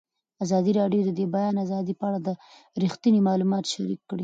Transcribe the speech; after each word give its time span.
ازادي 0.43 0.71
راډیو 0.79 1.01
د 1.05 1.09
د 1.19 1.21
بیان 1.35 1.55
آزادي 1.65 1.93
په 2.01 2.05
اړه 2.09 2.33
رښتیني 2.83 3.19
معلومات 3.27 3.63
شریک 3.73 4.01
کړي. 4.09 4.19